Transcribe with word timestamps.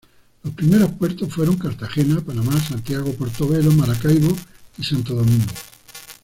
Los 0.41 0.55
primeros 0.55 0.93
puertos 0.93 1.31
fueron 1.31 1.57
Cartagena, 1.59 2.19
Panamá, 2.21 2.59
Santiago, 2.59 3.13
Portobelo, 3.13 3.69
Maracaibo 3.71 4.35
y 4.79 4.83
Santo 4.83 5.13
Domingo. 5.13 5.45